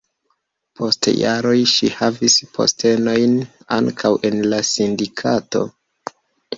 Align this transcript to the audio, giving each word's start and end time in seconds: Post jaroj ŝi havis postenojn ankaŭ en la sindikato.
Post 0.79 1.09
jaroj 1.23 1.53
ŝi 1.73 1.91
havis 1.99 2.39
postenojn 2.57 3.39
ankaŭ 3.81 4.15
en 4.33 4.45
la 4.51 4.65
sindikato. 4.75 5.67